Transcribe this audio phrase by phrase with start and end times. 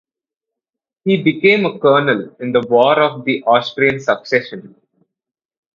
[1.05, 4.73] He became a colonel in the War of the Austrian Succession.